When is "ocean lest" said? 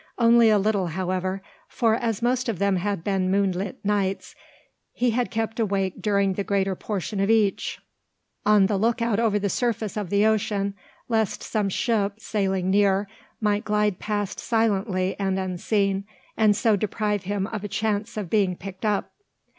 10.25-11.43